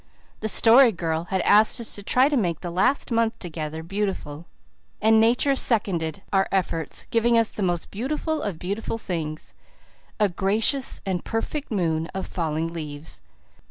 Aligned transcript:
The 0.39 0.47
Story 0.49 0.91
Girl 0.91 1.25
had 1.25 1.41
asked 1.41 1.79
us 1.79 1.93
to 1.93 2.01
try 2.01 2.27
to 2.27 2.35
make 2.35 2.61
the 2.61 2.71
last 2.71 3.11
month 3.11 3.37
together 3.37 3.83
beautiful, 3.83 4.47
and 4.99 5.19
Nature 5.21 5.53
seconded 5.55 6.23
our 6.33 6.47
efforts, 6.51 7.05
giving 7.11 7.37
us 7.37 7.51
that 7.51 7.61
most 7.61 7.91
beautiful 7.91 8.41
of 8.41 8.57
beautiful 8.57 8.97
things 8.97 9.53
a 10.19 10.27
gracious 10.27 11.01
and 11.05 11.23
perfect 11.23 11.69
moon 11.69 12.07
of 12.15 12.25
falling 12.25 12.73
leaves. 12.73 13.21